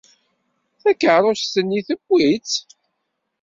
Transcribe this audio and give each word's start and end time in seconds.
Takeṛṛust-nni, 0.81 1.81
newwi-tt. 1.91 2.53